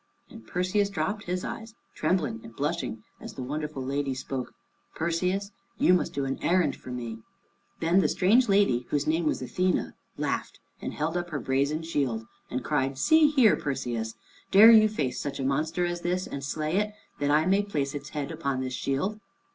[0.31, 4.55] And Perseus dropped his eyes, trembling and blushing, as the wonderful lady spoke.
[4.95, 7.17] "Perseus, you must do an errand for me." "Who are you, lady?
[7.17, 9.93] And how do you know my name?" Then the strange lady, whose name was Athene,
[10.17, 14.15] laughed, and held up her brazen shield, and cried, "See here, Perseus,
[14.49, 17.93] dare you face such a monster as this and slay it, that I may place
[17.93, 19.19] its head upon this shield?"